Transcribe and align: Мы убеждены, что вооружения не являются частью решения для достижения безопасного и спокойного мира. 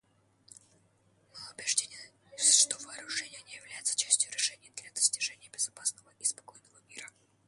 Мы 1.31 1.51
убеждены, 1.51 2.09
что 2.35 2.75
вооружения 2.83 3.39
не 3.43 3.53
являются 3.57 3.95
частью 3.95 4.31
решения 4.31 4.71
для 4.75 4.89
достижения 4.93 5.47
безопасного 5.49 6.11
и 6.17 6.23
спокойного 6.23 6.79
мира. 6.89 7.07